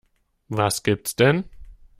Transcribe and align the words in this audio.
Was 0.49 0.81
gibt's 0.81 1.15
denn? 1.17 1.43